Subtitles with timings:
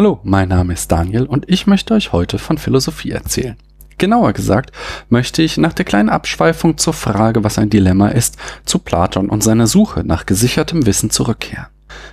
[0.00, 3.58] Hallo, mein Name ist Daniel und ich möchte euch heute von Philosophie erzählen.
[3.98, 4.72] Genauer gesagt
[5.10, 9.44] möchte ich nach der kleinen Abschweifung zur Frage, was ein Dilemma ist, zu Platon und
[9.44, 11.66] seiner Suche nach gesichertem Wissen zurückkehren.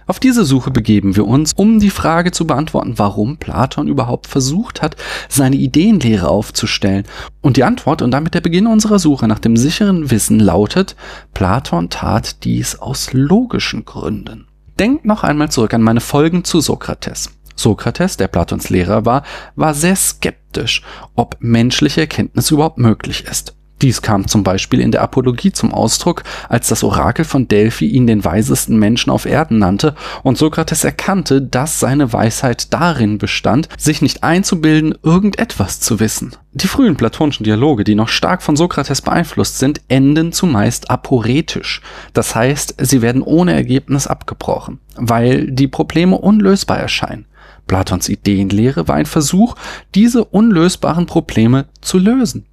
[0.05, 4.81] Auf diese Suche begeben wir uns, um die Frage zu beantworten, warum Platon überhaupt versucht
[4.81, 4.97] hat,
[5.29, 7.05] seine Ideenlehre aufzustellen.
[7.39, 10.97] Und die Antwort und damit der Beginn unserer Suche nach dem sicheren Wissen lautet,
[11.33, 14.45] Platon tat dies aus logischen Gründen.
[14.77, 17.31] Denkt noch einmal zurück an meine Folgen zu Sokrates.
[17.57, 19.23] Sokrates, der Platons Lehrer war,
[19.55, 20.83] war sehr skeptisch,
[21.15, 23.57] ob menschliche Erkenntnis überhaupt möglich ist.
[23.81, 28.07] Dies kam zum Beispiel in der Apologie zum Ausdruck, als das Orakel von Delphi ihn
[28.07, 29.93] den weisesten Menschen auf Erden nannte
[30.23, 36.35] und Sokrates erkannte, dass seine Weisheit darin bestand, sich nicht einzubilden, irgendetwas zu wissen.
[36.53, 41.81] Die frühen platonischen Dialoge, die noch stark von Sokrates beeinflusst sind, enden zumeist aporetisch.
[42.13, 47.26] Das heißt, sie werden ohne Ergebnis abgebrochen, weil die Probleme unlösbar erscheinen.
[47.67, 49.55] Platons Ideenlehre war ein Versuch,
[49.93, 52.45] diese unlösbaren Probleme zu lösen.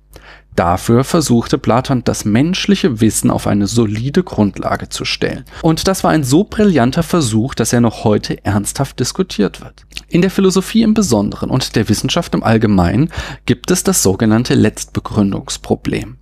[0.56, 5.44] Dafür versuchte Platon das menschliche Wissen auf eine solide Grundlage zu stellen.
[5.62, 9.84] Und das war ein so brillanter Versuch, dass er noch heute ernsthaft diskutiert wird.
[10.08, 13.10] In der Philosophie im Besonderen und der Wissenschaft im Allgemeinen
[13.46, 16.18] gibt es das sogenannte Letztbegründungsproblem.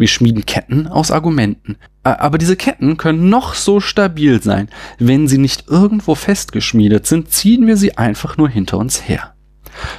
[0.00, 1.76] Wir schmieden Ketten aus Argumenten.
[2.02, 4.70] Aber diese Ketten können noch so stabil sein.
[4.98, 9.34] Wenn sie nicht irgendwo festgeschmiedet sind, ziehen wir sie einfach nur hinter uns her.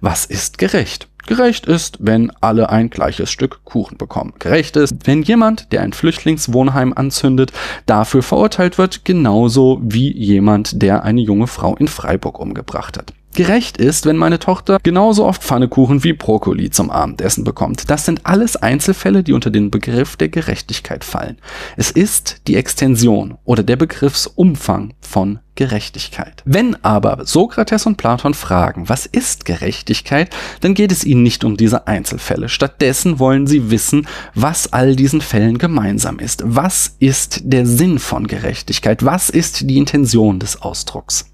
[0.00, 1.08] was ist gerecht?
[1.28, 4.32] Gerecht ist, wenn alle ein gleiches Stück Kuchen bekommen.
[4.38, 7.52] Gerecht ist, wenn jemand, der ein Flüchtlingswohnheim anzündet,
[7.84, 13.12] dafür verurteilt wird, genauso wie jemand, der eine junge Frau in Freiburg umgebracht hat.
[13.38, 17.88] Gerecht ist, wenn meine Tochter genauso oft Pfannekuchen wie Brokkoli zum Abendessen bekommt.
[17.88, 21.38] Das sind alles Einzelfälle, die unter den Begriff der Gerechtigkeit fallen.
[21.76, 26.42] Es ist die Extension oder der Begriffsumfang von Gerechtigkeit.
[26.46, 31.56] Wenn aber Sokrates und Platon fragen, was ist Gerechtigkeit, dann geht es ihnen nicht um
[31.56, 32.48] diese Einzelfälle.
[32.48, 36.42] Stattdessen wollen sie wissen, was all diesen Fällen gemeinsam ist.
[36.44, 39.04] Was ist der Sinn von Gerechtigkeit?
[39.04, 41.26] Was ist die Intention des Ausdrucks?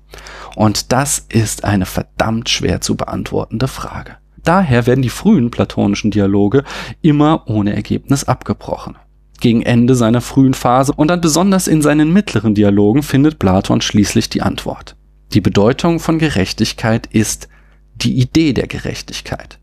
[0.56, 4.16] Und das ist eine verdammt schwer zu beantwortende Frage.
[4.42, 6.64] Daher werden die frühen platonischen Dialoge
[7.00, 8.96] immer ohne Ergebnis abgebrochen.
[9.40, 14.28] Gegen Ende seiner frühen Phase und dann besonders in seinen mittleren Dialogen findet Platon schließlich
[14.28, 14.96] die Antwort.
[15.32, 17.48] Die Bedeutung von Gerechtigkeit ist
[17.96, 19.58] die Idee der Gerechtigkeit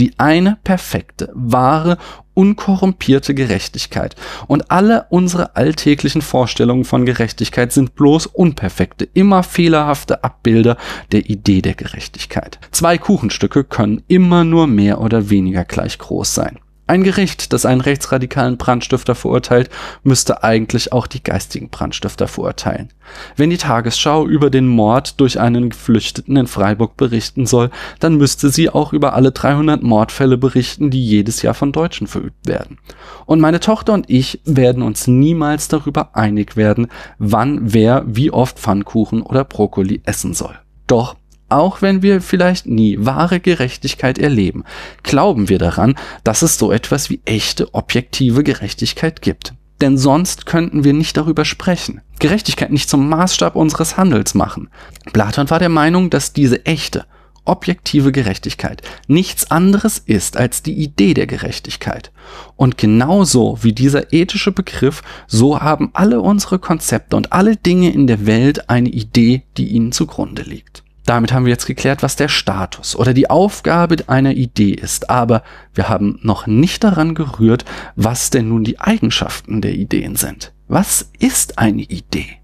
[0.00, 1.98] die eine perfekte, wahre,
[2.32, 4.16] unkorrumpierte Gerechtigkeit.
[4.46, 10.78] Und alle unsere alltäglichen Vorstellungen von Gerechtigkeit sind bloß unperfekte, immer fehlerhafte Abbilder
[11.12, 12.58] der Idee der Gerechtigkeit.
[12.70, 16.58] Zwei Kuchenstücke können immer nur mehr oder weniger gleich groß sein.
[16.90, 19.70] Ein Gericht, das einen rechtsradikalen Brandstifter verurteilt,
[20.02, 22.92] müsste eigentlich auch die geistigen Brandstifter verurteilen.
[23.36, 27.70] Wenn die Tagesschau über den Mord durch einen Geflüchteten in Freiburg berichten soll,
[28.00, 32.48] dann müsste sie auch über alle 300 Mordfälle berichten, die jedes Jahr von Deutschen verübt
[32.48, 32.78] werden.
[33.24, 36.88] Und meine Tochter und ich werden uns niemals darüber einig werden,
[37.20, 40.58] wann wer wie oft Pfannkuchen oder Brokkoli essen soll.
[40.88, 41.14] Doch
[41.50, 44.64] auch wenn wir vielleicht nie wahre Gerechtigkeit erleben,
[45.02, 49.54] glauben wir daran, dass es so etwas wie echte, objektive Gerechtigkeit gibt.
[49.80, 52.02] Denn sonst könnten wir nicht darüber sprechen.
[52.18, 54.68] Gerechtigkeit nicht zum Maßstab unseres Handels machen.
[55.12, 57.06] Platon war der Meinung, dass diese echte,
[57.46, 62.12] objektive Gerechtigkeit nichts anderes ist als die Idee der Gerechtigkeit.
[62.56, 68.06] Und genauso wie dieser ethische Begriff, so haben alle unsere Konzepte und alle Dinge in
[68.06, 70.84] der Welt eine Idee, die ihnen zugrunde liegt.
[71.10, 75.10] Damit haben wir jetzt geklärt, was der Status oder die Aufgabe einer Idee ist.
[75.10, 75.42] Aber
[75.74, 77.64] wir haben noch nicht daran gerührt,
[77.96, 80.52] was denn nun die Eigenschaften der Ideen sind.
[80.68, 82.36] Was ist eine Idee?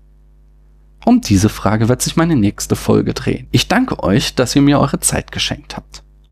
[1.04, 3.46] Um diese Frage wird sich meine nächste Folge drehen.
[3.52, 6.02] Ich danke euch, dass ihr mir eure Zeit geschenkt habt.